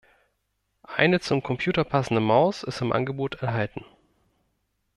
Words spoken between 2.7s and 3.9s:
im Angebot enthalten.